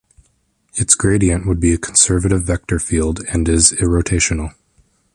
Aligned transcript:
Its 0.73 0.95
gradient 0.95 1.45
would 1.45 1.59
be 1.59 1.73
a 1.73 1.77
conservative 1.77 2.41
vector 2.41 2.79
field 2.79 3.19
and 3.31 3.47
is 3.47 3.71
irrotational. 3.73 4.51